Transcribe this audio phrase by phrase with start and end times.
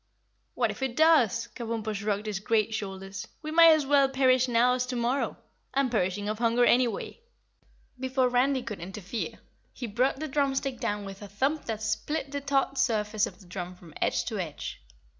[0.55, 3.27] "What if it does?" Kabumpo shrugged his great shoulders.
[3.43, 5.37] "We may as well perish now as tomorrow.
[5.75, 7.19] I'm perishing of hunger anyway."
[7.99, 9.37] Before Randy could interfere,
[9.71, 13.45] he brought the drumstick down with a thump that split the taut surface of the
[13.45, 14.81] drum from edge to edge.